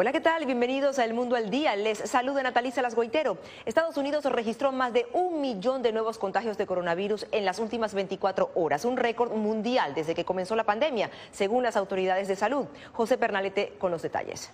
[0.00, 0.46] Hola, ¿qué tal?
[0.46, 1.74] Bienvenidos a El Mundo al Día.
[1.74, 3.36] Les saluda Natalicia Lasgoitero.
[3.66, 7.94] Estados Unidos registró más de un millón de nuevos contagios de coronavirus en las últimas
[7.94, 12.66] 24 horas, un récord mundial desde que comenzó la pandemia, según las autoridades de salud.
[12.92, 14.52] José Pernalete con los detalles.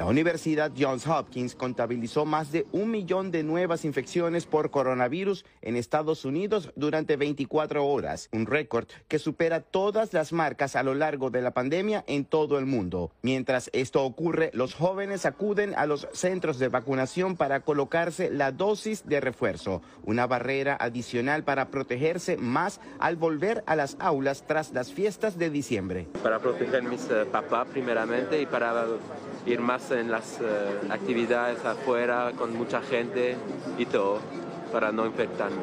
[0.00, 5.76] La Universidad Johns Hopkins contabilizó más de un millón de nuevas infecciones por coronavirus en
[5.76, 11.28] Estados Unidos durante 24 horas, un récord que supera todas las marcas a lo largo
[11.28, 13.10] de la pandemia en todo el mundo.
[13.20, 19.06] Mientras esto ocurre, los jóvenes acuden a los centros de vacunación para colocarse la dosis
[19.06, 24.94] de refuerzo, una barrera adicional para protegerse más al volver a las aulas tras las
[24.94, 26.08] fiestas de diciembre.
[26.22, 28.86] Para proteger mis uh, papás primeramente y para
[29.44, 33.36] ir más en las uh, actividades afuera con mucha gente
[33.78, 34.20] y todo
[34.72, 35.62] para no infectarme.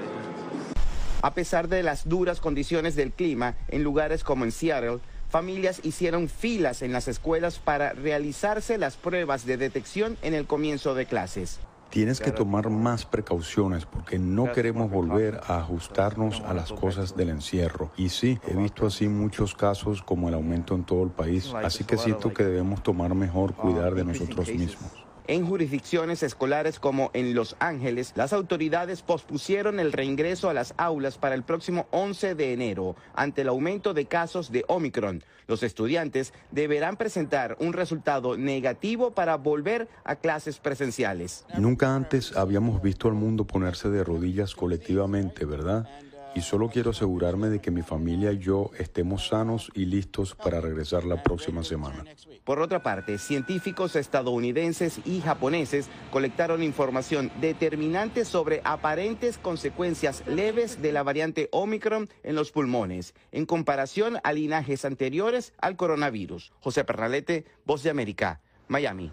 [1.22, 6.30] A pesar de las duras condiciones del clima, en lugares como en Seattle, familias hicieron
[6.30, 11.59] filas en las escuelas para realizarse las pruebas de detección en el comienzo de clases.
[11.90, 17.30] Tienes que tomar más precauciones porque no queremos volver a ajustarnos a las cosas del
[17.30, 17.92] encierro.
[17.98, 21.84] Y sí, he visto así muchos casos como el aumento en todo el país, así
[21.84, 25.06] que siento que debemos tomar mejor cuidar de nosotros mismos.
[25.30, 31.18] En jurisdicciones escolares como en Los Ángeles, las autoridades pospusieron el reingreso a las aulas
[31.18, 35.22] para el próximo 11 de enero ante el aumento de casos de Omicron.
[35.46, 41.46] Los estudiantes deberán presentar un resultado negativo para volver a clases presenciales.
[41.57, 45.90] Nunca antes habíamos visto al mundo ponerse de rodillas colectivamente, ¿verdad?
[46.38, 50.62] Y solo quiero asegurarme de que mi familia y yo estemos sanos y listos para
[50.62, 52.06] regresar la próxima semana.
[52.44, 60.92] Por otra parte, científicos estadounidenses y japoneses colectaron información determinante sobre aparentes consecuencias leves de
[60.92, 66.53] la variante Omicron en los pulmones, en comparación a linajes anteriores al coronavirus.
[66.59, 69.09] José Pernalete, Voz de América, Miami.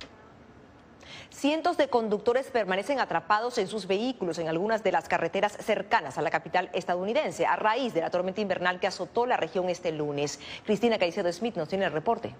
[1.30, 6.22] Cientos de conductores permanecen atrapados en sus vehículos en algunas de las carreteras cercanas a
[6.22, 10.40] la capital estadounidense a raíz de la tormenta invernal que azotó la región este lunes.
[10.64, 12.34] Cristina Caicedo Smith nos tiene el reporte.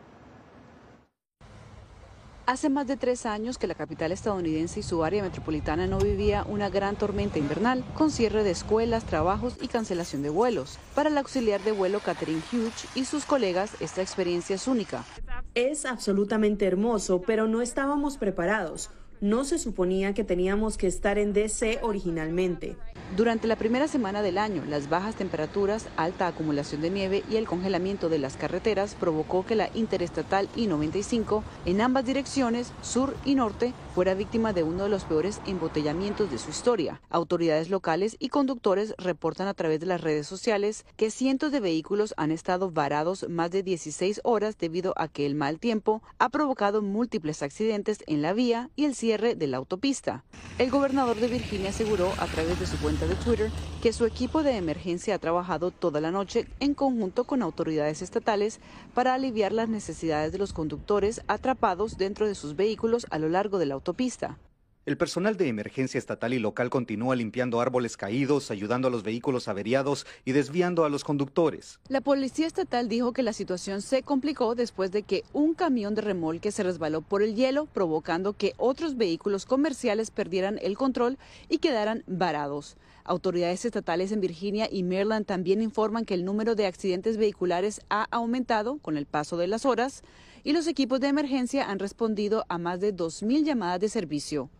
[2.47, 6.45] Hace más de tres años que la capital estadounidense y su área metropolitana no vivía
[6.47, 10.79] una gran tormenta invernal, con cierre de escuelas, trabajos y cancelación de vuelos.
[10.95, 15.05] Para el auxiliar de vuelo Catherine Hughes y sus colegas, esta experiencia es única.
[15.55, 18.91] Es absolutamente hermoso, pero no estábamos preparados.
[19.21, 22.77] No se suponía que teníamos que estar en DC originalmente.
[23.17, 27.47] Durante la primera semana del año, las bajas temperaturas, alta acumulación de nieve y el
[27.47, 33.73] congelamiento de las carreteras provocó que la interestatal I-95 en ambas direcciones, sur y norte,
[33.95, 37.01] fuera víctima de uno de los peores embotellamientos de su historia.
[37.09, 42.15] Autoridades locales y conductores reportan a través de las redes sociales que cientos de vehículos
[42.17, 46.83] han estado varados más de 16 horas debido a que el mal tiempo ha provocado
[46.83, 50.25] múltiples accidentes en la vía y el cierre de la autopista.
[50.59, 53.51] El gobernador de Virginia aseguró a través de su cuenta de Twitter
[53.83, 58.61] que su equipo de emergencia ha trabajado toda la noche en conjunto con autoridades estatales
[58.95, 63.59] para aliviar las necesidades de los conductores atrapados dentro de sus vehículos a lo largo
[63.59, 64.39] de la autopista.
[64.87, 69.49] El personal de emergencia estatal y local continúa limpiando árboles caídos, ayudando a los vehículos
[69.49, 71.81] averiados y desviando a los conductores.
[71.89, 76.03] La policía estatal dijo que la situación se complicó después de que un camión de
[76.03, 81.17] remolque se resbaló por el hielo, provocando que otros vehículos comerciales perdieran el control
[81.49, 82.77] y quedaran varados.
[83.05, 88.07] Autoridades estatales en Virginia y Maryland también informan que el número de accidentes vehiculares ha
[88.11, 90.03] aumentado con el paso de las horas
[90.43, 94.51] y los equipos de emergencia han respondido a más de 2.000 llamadas de servicio.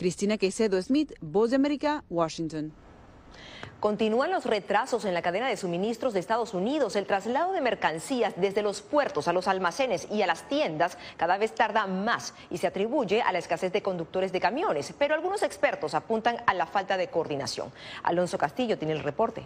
[0.00, 2.72] Cristina Queicedo Smith, Voz de América, Washington.
[3.80, 6.96] Continúan los retrasos en la cadena de suministros de Estados Unidos.
[6.96, 11.36] El traslado de mercancías desde los puertos a los almacenes y a las tiendas cada
[11.36, 14.94] vez tarda más y se atribuye a la escasez de conductores de camiones.
[14.98, 17.70] Pero algunos expertos apuntan a la falta de coordinación.
[18.02, 19.42] Alonso Castillo tiene el reporte.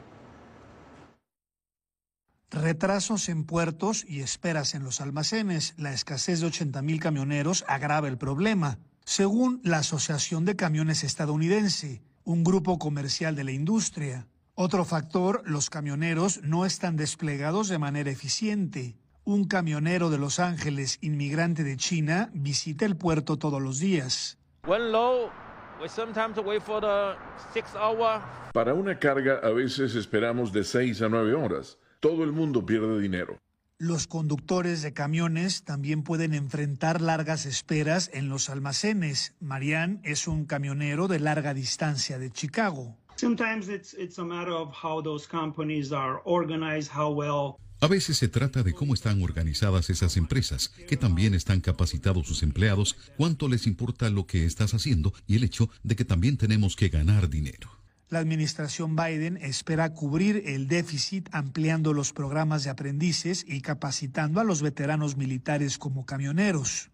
[2.52, 5.74] Retrasos en puertos y esperas en los almacenes.
[5.78, 8.78] La escasez de 80 mil camioneros agrava el problema.
[9.06, 14.26] Según la Asociación de Camiones Estadounidense, un grupo comercial de la industria.
[14.54, 18.96] Otro factor, los camioneros no están desplegados de manera eficiente.
[19.22, 24.38] Un camionero de Los Ángeles, inmigrante de China, visita el puerto todos los días.
[28.52, 31.78] Para una carga a veces esperamos de 6 a 9 horas.
[32.00, 33.38] Todo el mundo pierde dinero.
[33.78, 39.34] Los conductores de camiones también pueden enfrentar largas esperas en los almacenes.
[39.40, 42.96] Marian es un camionero de larga distancia de Chicago.
[47.80, 52.44] A veces se trata de cómo están organizadas esas empresas, que también están capacitados sus
[52.44, 56.76] empleados, cuánto les importa lo que estás haciendo y el hecho de que también tenemos
[56.76, 57.83] que ganar dinero.
[58.14, 64.44] La administración Biden espera cubrir el déficit ampliando los programas de aprendices y capacitando a
[64.44, 66.92] los veteranos militares como camioneros.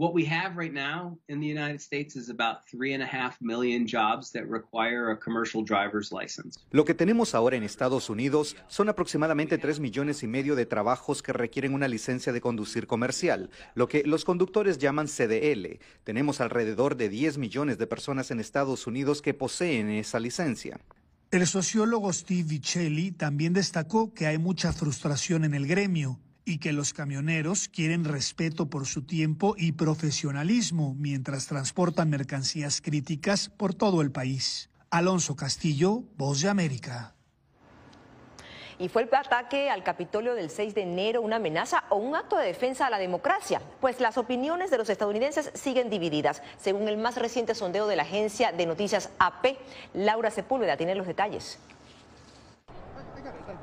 [0.00, 3.38] What we have right now in the United States is about three and a half
[3.38, 6.58] million jobs that require a commercial driver's license.
[6.70, 11.22] Lo que tenemos ahora en Estados Unidos son aproximadamente tres millones y medio de trabajos
[11.22, 15.78] que requieren una licencia de conducir comercial, lo que los conductores llaman CDL.
[16.02, 20.80] Tenemos alrededor de 10 millones de personas en Estados Unidos que poseen esa licencia.
[21.30, 26.72] El sociólogo Steve Vicelli también destacó que hay mucha frustración en el gremio y que
[26.72, 34.02] los camioneros quieren respeto por su tiempo y profesionalismo mientras transportan mercancías críticas por todo
[34.02, 34.70] el país.
[34.90, 37.14] Alonso Castillo, Voz de América.
[38.80, 42.38] Y fue el ataque al Capitolio del 6 de enero una amenaza o un acto
[42.38, 46.42] de defensa a la democracia, pues las opiniones de los estadounidenses siguen divididas.
[46.58, 49.58] Según el más reciente sondeo de la agencia de noticias AP,
[49.92, 51.58] Laura Sepúlveda tiene los detalles.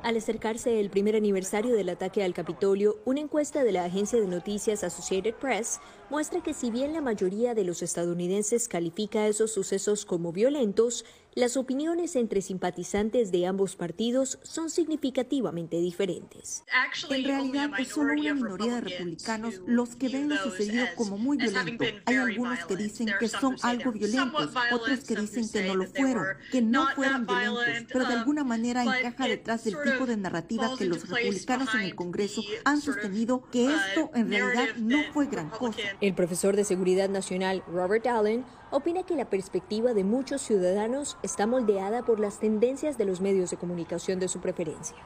[0.02, 4.28] Al acercarse el primer aniversario del ataque al Capitolio, una encuesta de la agencia de
[4.28, 10.04] noticias Associated Press muestra que si bien la mayoría de los estadounidenses califica esos sucesos
[10.04, 11.04] como violentos,
[11.34, 16.64] las opiniones entre simpatizantes de ambos partidos son significativamente diferentes.
[17.10, 21.36] En realidad es solo una minoría de republicanos los que ven lo sucedido como muy
[21.36, 21.84] violento.
[22.06, 26.26] Hay algunos que dicen que son algo violentos, otros que dicen que no lo fueron,
[26.50, 30.86] que no fueron violentos, pero de alguna manera encaja detrás del tipo de narrativa que
[30.86, 35.78] los republicanos en el Congreso han sostenido que esto en realidad no fue gran cosa.
[36.00, 41.46] El profesor de Seguridad Nacional Robert Allen opina que la perspectiva de muchos ciudadanos está
[41.46, 44.96] moldeada por las tendencias de los medios de comunicación de su preferencia.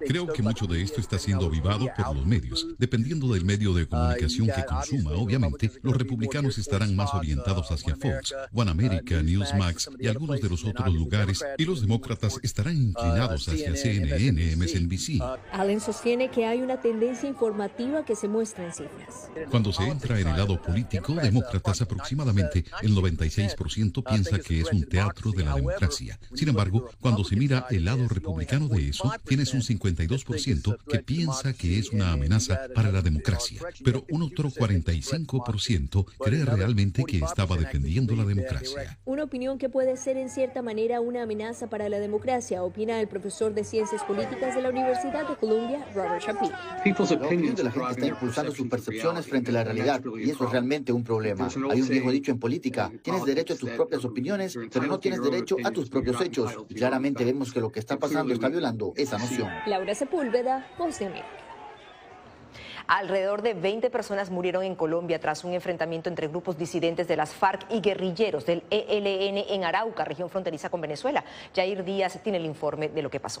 [0.00, 2.66] Creo que mucho de esto está siendo avivado por los medios.
[2.78, 8.34] Dependiendo del medio de comunicación que consuma, obviamente, los republicanos estarán más orientados hacia Fox,
[8.52, 13.76] One America, Newsmax y algunos de los otros lugares, y los demócratas estarán inclinados hacia
[13.76, 15.22] CNN, MSNBC.
[15.52, 19.30] Allen sostiene que hay una tendencia informativa que se muestra en cifras.
[19.50, 22.51] Cuando se entra en el lado político, demócratas aproximadamente
[22.82, 26.18] el 96% piensa que es un teatro de la democracia.
[26.34, 31.52] Sin embargo, cuando se mira el lado republicano de eso, tienes un 52% que piensa
[31.52, 37.56] que es una amenaza para la democracia, pero un otro 45% cree realmente que estaba
[37.56, 38.98] defendiendo la democracia.
[39.04, 43.08] Una opinión que puede ser en cierta manera una amenaza para la democracia, opina el
[43.08, 46.52] profesor de Ciencias Políticas de la Universidad de Columbia, Robert Shapiro.
[47.22, 50.44] La opinión de la gente está impulsando sus percepciones frente a la realidad y eso
[50.44, 51.48] es realmente un problema.
[51.70, 52.90] Hay un viejo dicho en política.
[53.02, 56.52] Tienes derecho a tus propias opiniones, pero no tienes derecho a tus propios hechos.
[56.68, 59.48] Y claramente vemos que lo que está pasando está violando esa noción.
[59.66, 61.28] Laura Sepúlveda, Voz de América.
[62.88, 67.32] Alrededor de 20 personas murieron en Colombia tras un enfrentamiento entre grupos disidentes de las
[67.32, 71.24] FARC y guerrilleros del ELN en Arauca, región fronteriza con Venezuela.
[71.54, 73.40] Jair Díaz tiene el informe de lo que pasó.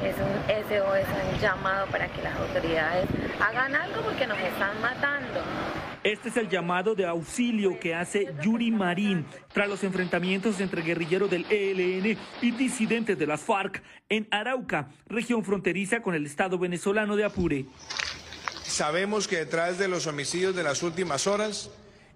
[0.00, 3.06] Es un SOS, un llamado para que las autoridades
[3.40, 5.40] hagan algo porque nos están matando.
[6.04, 11.30] Este es el llamado de auxilio que hace Yuri Marín tras los enfrentamientos entre guerrilleros
[11.30, 17.14] del ELN y disidentes de las FARC en Arauca, región fronteriza con el estado venezolano
[17.14, 17.66] de Apure.
[18.64, 21.70] Sabemos que detrás de los homicidios de las últimas horas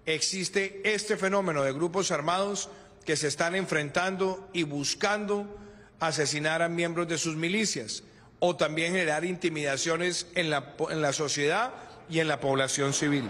[0.05, 2.69] existe este fenómeno de grupos armados
[3.05, 5.57] que se están enfrentando y buscando
[6.01, 8.03] asesinar a miembros de sus milicias
[8.39, 11.73] o también generar intimidaciones en la, en la sociedad
[12.09, 13.29] y en la población civil.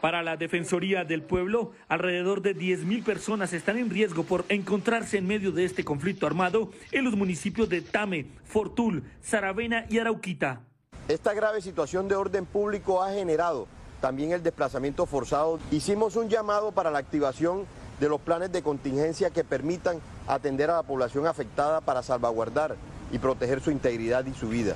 [0.00, 5.26] Para la Defensoría del Pueblo, alrededor de 10.000 personas están en riesgo por encontrarse en
[5.26, 10.60] medio de este conflicto armado en los municipios de Tame, Fortul, Saravena y Arauquita.
[11.08, 13.66] Esta grave situación de orden público ha generado
[14.00, 15.58] también el desplazamiento forzado.
[15.72, 17.66] Hicimos un llamado para la activación
[17.98, 22.76] de los planes de contingencia que permitan atender a la población afectada para salvaguardar
[23.10, 24.74] y proteger su integridad y su vida.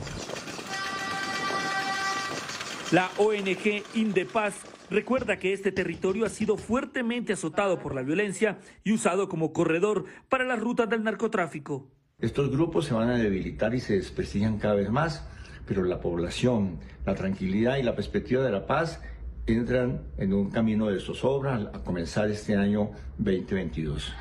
[2.93, 4.55] La ONG Indepaz
[4.91, 10.05] recuerda que este territorio ha sido fuertemente azotado por la violencia y usado como corredor
[10.29, 11.89] para las rutas del narcotráfico.
[12.21, 15.27] Estos grupos se van a debilitar y se desprestigian cada vez más,
[15.67, 19.01] pero la población, la tranquilidad y la perspectiva de la paz
[19.47, 24.13] entran en un camino de zozobra a comenzar este año 2022.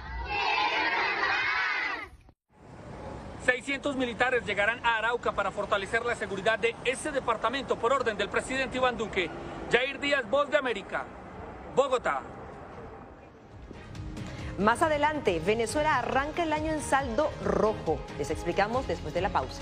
[3.84, 8.30] 600 militares llegarán a Arauca para fortalecer la seguridad de ese departamento por orden del
[8.30, 9.30] presidente Iván Duque.
[9.70, 11.04] Jair Díaz, Voz de América,
[11.76, 12.22] Bogotá.
[14.58, 18.00] Más adelante, Venezuela arranca el año en saldo rojo.
[18.18, 19.62] Les explicamos después de la pausa.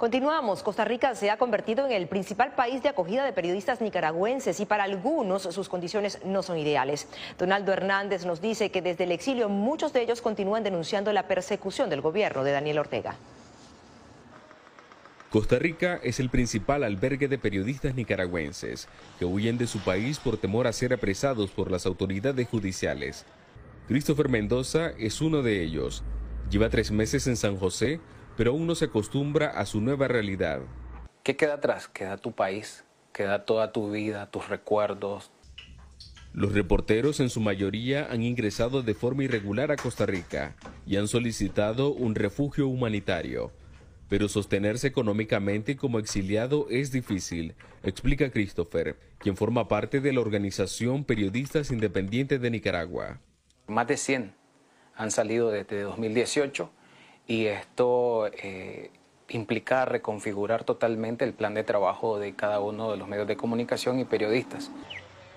[0.00, 0.62] Continuamos.
[0.62, 4.64] Costa Rica se ha convertido en el principal país de acogida de periodistas nicaragüenses y
[4.64, 7.06] para algunos sus condiciones no son ideales.
[7.38, 11.90] Donaldo Hernández nos dice que desde el exilio muchos de ellos continúan denunciando la persecución
[11.90, 13.16] del gobierno de Daniel Ortega.
[15.28, 18.88] Costa Rica es el principal albergue de periodistas nicaragüenses
[19.18, 23.26] que huyen de su país por temor a ser apresados por las autoridades judiciales.
[23.86, 26.02] Christopher Mendoza es uno de ellos.
[26.48, 28.00] Lleva tres meses en San José
[28.40, 30.62] pero aún no se acostumbra a su nueva realidad.
[31.22, 31.88] ¿Qué queda atrás?
[31.88, 35.30] Queda tu país, queda toda tu vida, tus recuerdos.
[36.32, 40.56] Los reporteros en su mayoría han ingresado de forma irregular a Costa Rica
[40.86, 43.52] y han solicitado un refugio humanitario.
[44.08, 51.04] Pero sostenerse económicamente como exiliado es difícil, explica Christopher, quien forma parte de la organización
[51.04, 53.20] Periodistas Independientes de Nicaragua.
[53.66, 54.32] Más de 100
[54.96, 56.79] han salido desde 2018
[57.30, 58.90] y esto eh,
[59.28, 64.00] implica reconfigurar totalmente el plan de trabajo de cada uno de los medios de comunicación
[64.00, 64.68] y periodistas.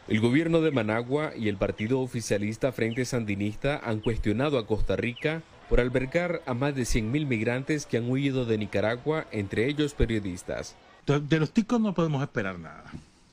[0.08, 5.44] El gobierno de Managua y el partido oficialista Frente Sandinista han cuestionado a Costa Rica
[5.70, 10.76] por albergar a más de 100.000 migrantes que han huido de Nicaragua, entre ellos periodistas.
[11.06, 12.86] De los ticos no podemos esperar nada.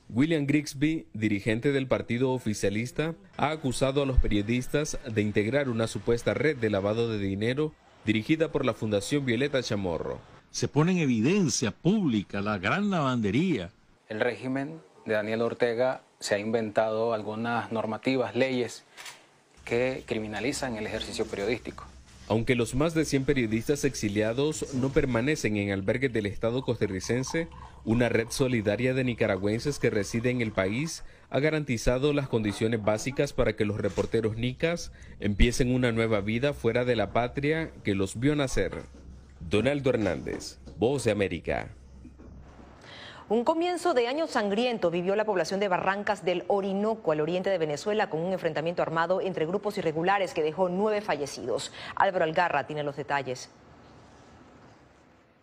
[0.07, 6.35] William Grigsby, dirigente del partido oficialista, ha acusado a los periodistas de integrar una supuesta
[6.35, 7.73] red de lavado de dinero
[8.05, 10.19] dirigida por la Fundación Violeta Chamorro.
[10.51, 13.71] Se pone en evidencia pública la gran lavandería.
[14.09, 18.83] El régimen de Daniel Ortega se ha inventado algunas normativas, leyes
[19.65, 21.85] que criminalizan el ejercicio periodístico.
[22.27, 27.47] Aunque los más de 100 periodistas exiliados no permanecen en albergues del Estado costarricense,
[27.83, 33.31] una red solidaria de nicaragüenses que residen en el país ha garantizado las condiciones básicas
[33.31, 38.19] para que los reporteros nicas empiecen una nueva vida fuera de la patria que los
[38.19, 38.83] vio nacer.
[39.39, 41.69] Donaldo Hernández, Voz de América.
[43.29, 47.57] Un comienzo de año sangriento vivió la población de Barrancas del Orinoco, al oriente de
[47.57, 51.71] Venezuela, con un enfrentamiento armado entre grupos irregulares que dejó nueve fallecidos.
[51.95, 53.49] Álvaro Algarra tiene los detalles.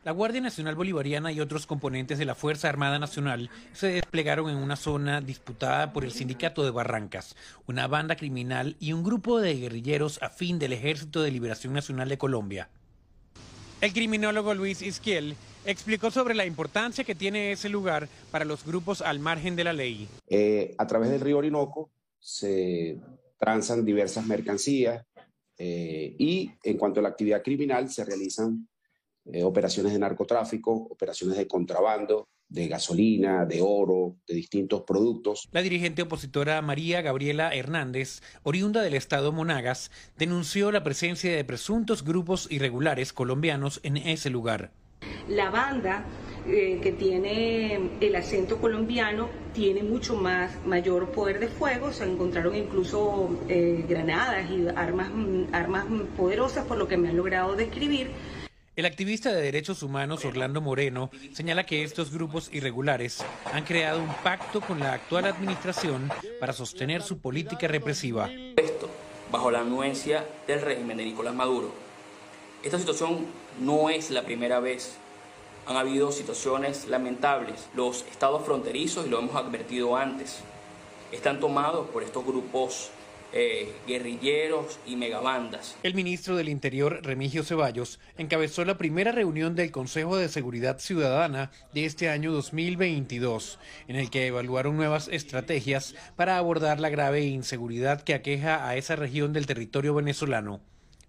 [0.04, 4.56] La Guardia Nacional Bolivariana y otros componentes de la Fuerza Armada Nacional se desplegaron en
[4.56, 7.34] una zona disputada por el Sindicato de Barrancas,
[7.66, 12.16] una banda criminal y un grupo de guerrilleros afín del Ejército de Liberación Nacional de
[12.16, 12.70] Colombia.
[13.80, 19.02] El criminólogo Luis Isquiel explicó sobre la importancia que tiene ese lugar para los grupos
[19.02, 20.08] al margen de la ley.
[20.28, 21.90] Eh, a través del río Orinoco
[22.20, 23.00] se
[23.36, 25.04] transan diversas mercancías
[25.58, 28.68] eh, y en cuanto a la actividad criminal se realizan
[29.32, 35.48] eh, operaciones de narcotráfico, operaciones de contrabando, de gasolina, de oro, de distintos productos.
[35.52, 42.04] La dirigente opositora María Gabriela Hernández, oriunda del estado Monagas, denunció la presencia de presuntos
[42.04, 44.70] grupos irregulares colombianos en ese lugar.
[45.28, 46.04] La banda
[46.46, 52.56] eh, que tiene el acento colombiano tiene mucho más mayor poder de fuego, se encontraron
[52.56, 55.10] incluso eh, granadas y armas,
[55.52, 55.84] armas
[56.16, 58.10] poderosas por lo que me han logrado describir
[58.78, 64.14] el activista de derechos humanos Orlando Moreno señala que estos grupos irregulares han creado un
[64.22, 66.08] pacto con la actual administración
[66.38, 68.30] para sostener su política represiva.
[68.56, 68.88] Esto
[69.32, 71.72] bajo la anuencia del régimen de Nicolás Maduro.
[72.62, 73.26] Esta situación
[73.58, 74.94] no es la primera vez.
[75.66, 77.66] Han habido situaciones lamentables.
[77.74, 80.38] Los estados fronterizos, y lo hemos advertido antes,
[81.10, 82.92] están tomados por estos grupos
[83.32, 85.76] eh, guerrilleros y megabandas.
[85.82, 91.50] El ministro del Interior, Remigio Ceballos, encabezó la primera reunión del Consejo de Seguridad Ciudadana
[91.74, 98.02] de este año 2022, en el que evaluaron nuevas estrategias para abordar la grave inseguridad
[98.02, 100.60] que aqueja a esa región del territorio venezolano.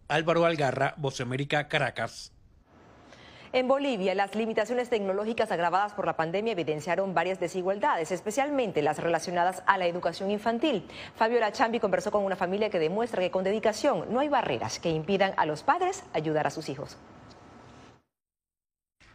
[0.07, 2.33] Álvaro Algarra, Voz América, Caracas.
[3.51, 9.63] En Bolivia, las limitaciones tecnológicas agravadas por la pandemia evidenciaron varias desigualdades, especialmente las relacionadas
[9.65, 10.87] a la educación infantil.
[11.15, 14.91] Fabiola Chambi conversó con una familia que demuestra que con dedicación no hay barreras que
[14.91, 16.95] impidan a los padres ayudar a sus hijos.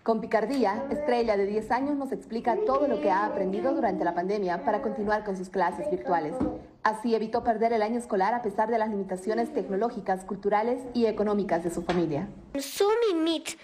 [0.02, 4.14] Con picardía, Estrella, de 10 años, nos explica todo lo que ha aprendido durante la
[4.14, 6.34] pandemia para continuar con sus clases virtuales.
[6.82, 11.62] Así evitó perder el año escolar a pesar de las limitaciones tecnológicas, culturales y económicas
[11.62, 12.28] de su familia.
[12.58, 13.56] Zoom y Meet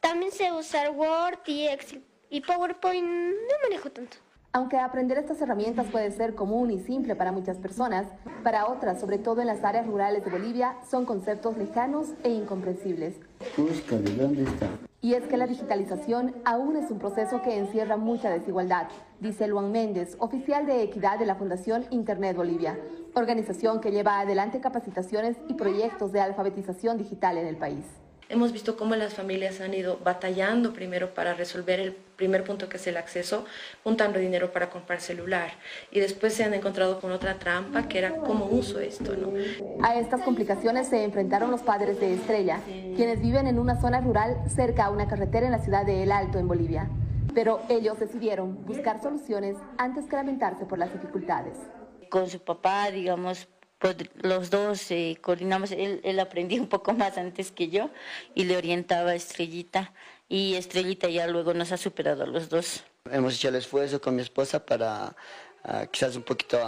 [0.00, 2.04] también sé usar Word y Excel.
[2.30, 4.16] Y PowerPoint no manejo tanto.
[4.52, 8.06] Aunque aprender estas herramientas puede ser común y simple para muchas personas,
[8.42, 13.16] para otras, sobre todo en las áreas rurales de Bolivia, son conceptos lejanos e incomprensibles.
[13.56, 14.66] dónde está.
[15.00, 18.88] Y es que la digitalización aún es un proceso que encierra mucha desigualdad,
[19.20, 22.78] dice Luan Méndez, oficial de equidad de la Fundación Internet Bolivia,
[23.14, 27.84] organización que lleva adelante capacitaciones y proyectos de alfabetización digital en el país.
[28.30, 32.76] Hemos visto cómo las familias han ido batallando primero para resolver el primer punto que
[32.76, 33.46] es el acceso,
[33.82, 35.52] juntando dinero para comprar celular.
[35.90, 39.14] Y después se han encontrado con otra trampa que era cómo uso esto.
[39.16, 39.32] ¿no?
[39.82, 42.60] A estas complicaciones se enfrentaron los padres de Estrella,
[42.96, 46.12] quienes viven en una zona rural cerca a una carretera en la ciudad de El
[46.12, 46.90] Alto, en Bolivia.
[47.34, 51.56] Pero ellos decidieron buscar soluciones antes que lamentarse por las dificultades.
[52.10, 57.16] Con su papá, digamos, pues los dos eh, coordinamos, él, él aprendió un poco más
[57.16, 57.90] antes que yo
[58.34, 59.92] y le orientaba a Estrellita
[60.28, 62.84] y Estrellita ya luego nos ha superado a los dos.
[63.10, 65.14] Hemos hecho el esfuerzo con mi esposa para
[65.64, 66.58] ah, quizás un poquito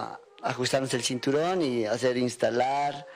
[0.42, 3.07] ajustarnos el cinturón y hacer instalar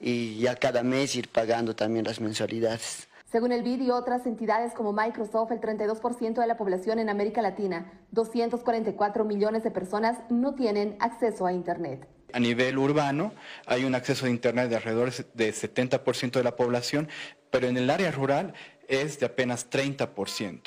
[0.00, 3.08] y ya cada mes ir pagando también las mensualidades.
[3.30, 7.42] Según el BID y otras entidades como Microsoft, el 32% de la población en América
[7.42, 12.06] Latina, 244 millones de personas, no tienen acceso a Internet.
[12.34, 13.32] A nivel urbano
[13.64, 17.08] hay un acceso a Internet de alrededor de 70% de la población,
[17.48, 18.54] pero en el área rural
[18.88, 20.60] es de apenas 30%.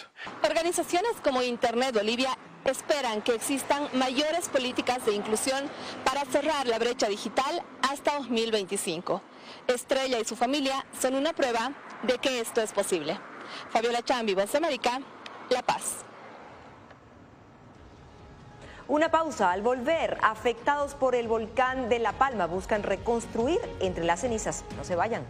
[0.44, 5.66] Organizaciones como Internet Bolivia esperan que existan mayores políticas de inclusión
[6.06, 9.22] para cerrar la brecha digital hasta 2025.
[9.68, 13.20] Estrella y su familia son una prueba de que esto es posible.
[13.72, 15.02] Fabiola Chambi, Voz América,
[15.50, 16.06] La Paz.
[18.90, 19.52] Una pausa.
[19.52, 24.64] Al volver, afectados por el volcán de La Palma buscan reconstruir entre las cenizas.
[24.78, 25.24] No se vayan.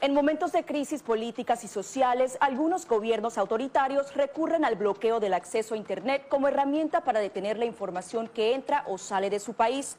[0.00, 5.74] En momentos de crisis políticas y sociales, algunos gobiernos autoritarios recurren al bloqueo del acceso
[5.74, 9.98] a Internet como herramienta para detener la información que entra o sale de su país.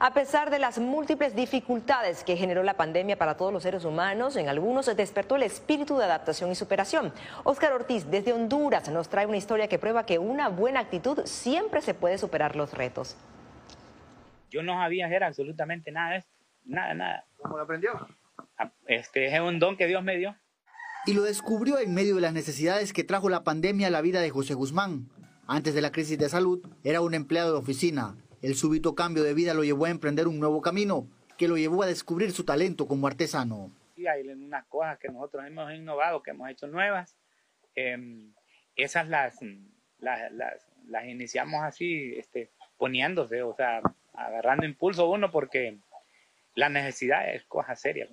[0.00, 4.36] A pesar de las múltiples dificultades que generó la pandemia para todos los seres humanos,
[4.36, 7.12] en algunos despertó el espíritu de adaptación y superación.
[7.42, 11.82] Oscar Ortiz, desde Honduras, nos trae una historia que prueba que una buena actitud siempre
[11.82, 13.16] se puede superar los retos.
[14.50, 16.30] Yo no sabía hacer absolutamente nada de esto,
[16.64, 17.24] nada, nada.
[17.36, 17.90] ¿Cómo lo aprendió?
[18.56, 20.36] Ah, este es un don que Dios me dio.
[21.06, 24.20] Y lo descubrió en medio de las necesidades que trajo la pandemia a la vida
[24.20, 25.08] de José Guzmán.
[25.48, 29.34] Antes de la crisis de salud, era un empleado de oficina el súbito cambio de
[29.34, 32.86] vida lo llevó a emprender un nuevo camino, que lo llevó a descubrir su talento
[32.86, 33.70] como artesano.
[33.94, 37.16] Sí, hay unas cosas que nosotros hemos innovado, que hemos hecho nuevas.
[37.74, 38.32] Em,
[38.76, 39.38] esas las,
[39.98, 40.32] las,
[40.86, 43.80] las, iniciamos así, este, poniéndose, o sea,
[44.14, 45.78] agarrando impulso uno porque
[46.54, 48.08] la necesidad es cosa seria.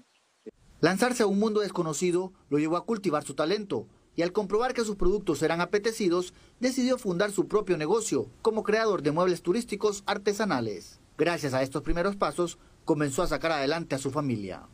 [0.82, 4.84] Lanzarse a un mundo desconocido lo llevó a cultivar su talento y al comprobar que
[4.84, 11.00] sus productos eran apetecidos, decidió fundar su propio negocio como creador de muebles turísticos artesanales.
[11.18, 14.68] Gracias a estos primeros pasos, comenzó a sacar adelante a su familia.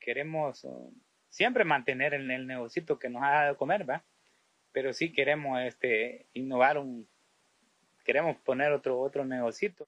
[0.00, 0.92] Queremos uh,
[1.28, 4.04] siempre mantener el, el negocito que nos ha dado de comer, ¿va?
[4.72, 7.08] Pero sí queremos este, innovar un,
[8.04, 9.86] queremos poner otro, otro negocito.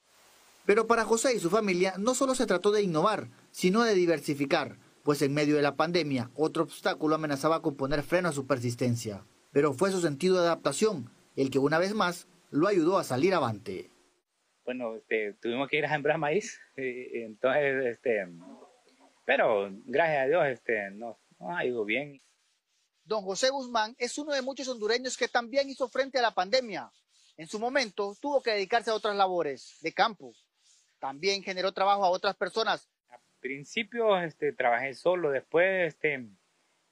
[0.66, 4.76] Pero para José y su familia no solo se trató de innovar, sino de diversificar
[5.02, 9.24] pues en medio de la pandemia otro obstáculo amenazaba con poner freno a su persistencia.
[9.52, 13.34] Pero fue su sentido de adaptación el que una vez más lo ayudó a salir
[13.34, 13.90] avante.
[14.64, 18.28] Bueno, este, tuvimos que ir a sembrar maíz, entonces, este,
[19.24, 22.20] pero gracias a Dios este, nos, nos ha ido bien.
[23.04, 26.92] Don José Guzmán es uno de muchos hondureños que también hizo frente a la pandemia.
[27.36, 30.32] En su momento tuvo que dedicarse a otras labores de campo.
[31.00, 32.88] También generó trabajo a otras personas
[33.40, 36.28] principio este, trabajé solo, después este,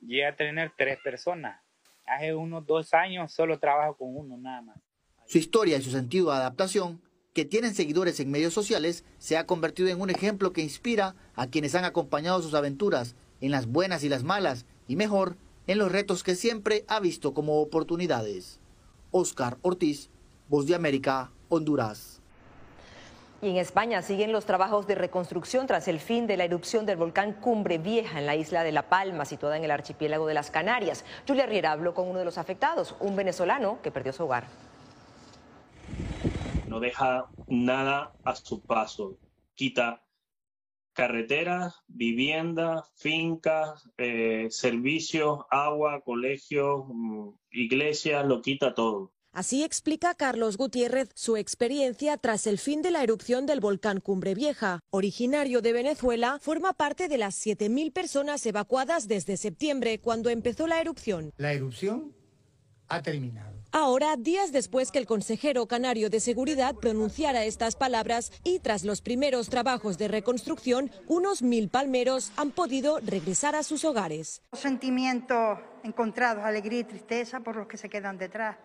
[0.01, 1.61] llegué a tener tres personas.
[2.07, 4.79] Hace unos dos años solo trabajo con uno nada más.
[5.27, 7.03] Su historia y su sentido de adaptación,
[7.35, 11.47] que tienen seguidores en medios sociales, se ha convertido en un ejemplo que inspira a
[11.49, 15.93] quienes han acompañado sus aventuras, en las buenas y las malas, y mejor, en los
[15.93, 18.59] retos que siempre ha visto como oportunidades.
[19.11, 20.11] Oscar Ortiz,
[20.49, 22.18] Voz de América, Honduras.
[23.41, 26.97] Y en España siguen los trabajos de reconstrucción tras el fin de la erupción del
[26.97, 30.51] volcán Cumbre Vieja en la isla de La Palma, situada en el archipiélago de las
[30.51, 31.05] Canarias.
[31.27, 34.47] Julia Riera habló con uno de los afectados, un venezolano que perdió su hogar.
[36.67, 39.17] No deja nada a su paso.
[39.55, 40.03] Quita
[40.93, 49.13] carreteras, viviendas, fincas, eh, servicios, agua, colegios, mm, iglesias, lo quita todo.
[49.39, 54.35] Así explica Carlos Gutiérrez su experiencia tras el fin de la erupción del volcán Cumbre
[54.35, 54.81] Vieja.
[54.91, 60.81] Originario de Venezuela, forma parte de las 7.000 personas evacuadas desde septiembre, cuando empezó la
[60.81, 61.33] erupción.
[61.37, 62.13] La erupción
[62.89, 63.57] ha terminado.
[63.71, 69.03] Ahora, días después que el consejero canario de seguridad pronunciara estas palabras y tras los
[69.03, 74.43] primeros trabajos de reconstrucción, unos mil palmeros han podido regresar a sus hogares.
[74.53, 78.57] Sentimientos encontrados, alegría y tristeza por los que se quedan detrás.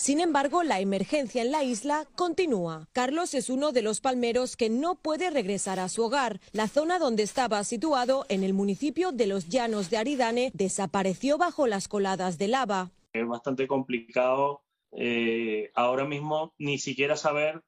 [0.00, 2.88] Sin embargo, la emergencia en la isla continúa.
[2.92, 6.40] Carlos es uno de los palmeros que no puede regresar a su hogar.
[6.52, 11.66] La zona donde estaba situado, en el municipio de los Llanos de Aridane, desapareció bajo
[11.66, 12.92] las coladas de lava.
[13.12, 17.62] Es bastante complicado eh, ahora mismo ni siquiera saber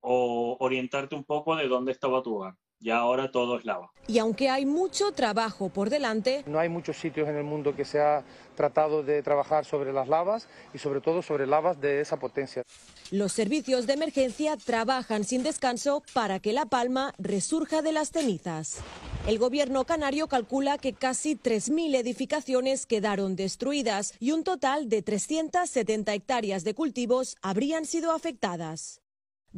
[0.00, 2.56] o orientarte un poco de dónde estaba tu hogar.
[2.84, 3.90] Ya ahora todo es lava.
[4.06, 7.86] Y aunque hay mucho trabajo por delante, no hay muchos sitios en el mundo que
[7.86, 8.22] se ha
[8.54, 12.62] tratado de trabajar sobre las lavas y sobre todo sobre lavas de esa potencia.
[13.10, 18.82] Los servicios de emergencia trabajan sin descanso para que La Palma resurja de las cenizas.
[19.26, 26.12] El gobierno canario calcula que casi 3.000 edificaciones quedaron destruidas y un total de 370
[26.12, 29.00] hectáreas de cultivos habrían sido afectadas.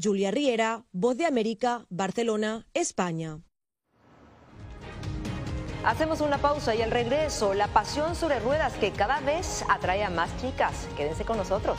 [0.01, 3.41] Julia Riera, Voz de América, Barcelona, España.
[5.85, 10.11] Hacemos una pausa y al regreso, la pasión sobre ruedas que cada vez atrae a
[10.11, 10.89] más chicas.
[10.97, 11.79] Quédense con nosotros.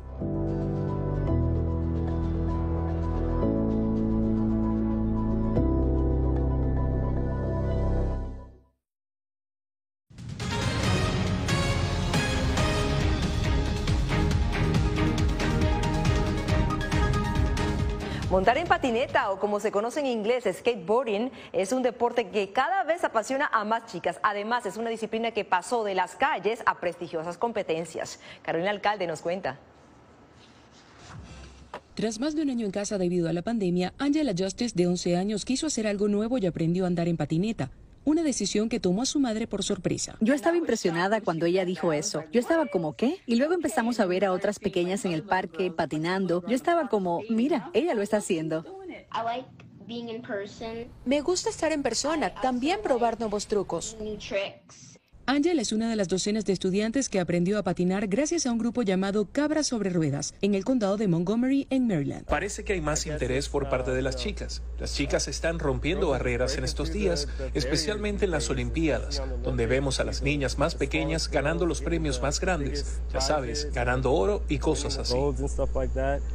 [18.81, 23.47] Patineta o como se conoce en inglés, skateboarding, es un deporte que cada vez apasiona
[23.53, 24.19] a más chicas.
[24.23, 28.19] Además, es una disciplina que pasó de las calles a prestigiosas competencias.
[28.41, 29.59] Carolina Alcalde nos cuenta.
[31.93, 35.15] Tras más de un año en casa debido a la pandemia, Angela Justice, de 11
[35.15, 37.69] años, quiso hacer algo nuevo y aprendió a andar en patineta
[38.03, 40.17] una decisión que tomó a su madre por sorpresa.
[40.21, 42.23] Yo estaba impresionada cuando ella dijo eso.
[42.31, 43.19] Yo estaba como, ¿qué?
[43.25, 46.43] Y luego empezamos a ver a otras pequeñas en el parque patinando.
[46.47, 48.65] Yo estaba como, mira, ella lo está haciendo.
[51.05, 53.97] Me gusta estar en persona, también probar nuevos trucos.
[55.31, 58.57] Ángel es una de las docenas de estudiantes que aprendió a patinar gracias a un
[58.57, 62.25] grupo llamado Cabras sobre Ruedas en el condado de Montgomery, en Maryland.
[62.25, 64.61] Parece que hay más interés por parte de las chicas.
[64.77, 70.03] Las chicas están rompiendo barreras en estos días, especialmente en las Olimpiadas, donde vemos a
[70.03, 74.97] las niñas más pequeñas ganando los premios más grandes, ya sabes, ganando oro y cosas
[74.97, 75.15] así.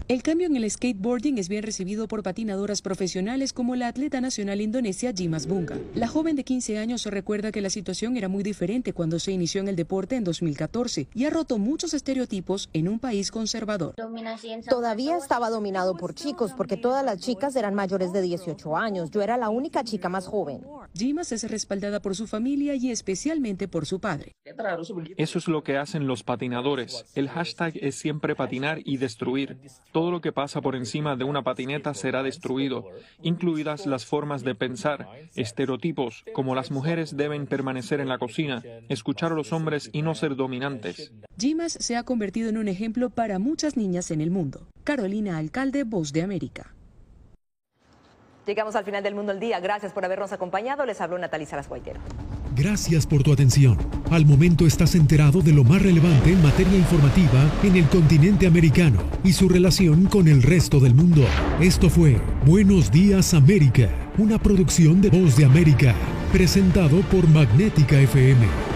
[0.09, 4.63] El cambio en el skateboarding es bien recibido por patinadoras profesionales como la atleta nacional
[4.63, 5.77] indonesia Jimas Bunga.
[5.95, 9.61] La joven de 15 años recuerda que la situación era muy diferente cuando se inició
[9.61, 13.95] en el deporte en 2014 y ha roto muchos estereotipos en un país conservador.
[14.69, 19.11] Todavía estaba dominado por chicos porque todas las chicas eran mayores de 18 años.
[19.11, 20.63] Yo era la única chica más joven.
[20.95, 24.33] Jimas es respaldada por su familia y especialmente por su padre.
[25.17, 27.05] Eso es lo que hacen los patinadores.
[27.15, 29.59] El hashtag es siempre patinar y destruir.
[29.93, 32.85] Todo lo que pasa por encima de una patineta será destruido,
[33.23, 39.33] incluidas las formas de pensar, estereotipos, como las mujeres deben permanecer en la cocina, escuchar
[39.33, 41.13] a los hombres y no ser dominantes.
[41.39, 44.69] Jimas se ha convertido en un ejemplo para muchas niñas en el mundo.
[44.85, 46.75] Carolina Alcalde, Voz de América.
[48.47, 49.59] Llegamos al final del Mundo al Día.
[49.59, 50.87] Gracias por habernos acompañado.
[50.87, 52.01] Les habló Natalie Salas Guaitero.
[52.55, 53.77] Gracias por tu atención.
[54.11, 59.03] Al momento estás enterado de lo más relevante en materia informativa en el continente americano
[59.25, 61.27] y su relación con el resto del mundo.
[61.61, 65.95] Esto fue Buenos Días América, una producción de Voz de América,
[66.37, 68.76] presentado por Magnética FM.